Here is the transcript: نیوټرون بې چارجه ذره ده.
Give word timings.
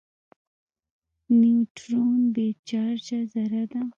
نیوټرون 1.39 2.19
بې 2.33 2.47
چارجه 2.67 3.19
ذره 3.33 3.63
ده. 3.71 3.81